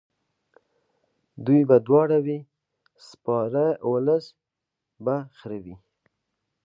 [1.45, 2.39] دوی به دواړه وي
[3.09, 4.25] سپاره اولس
[5.05, 5.75] به خر وي.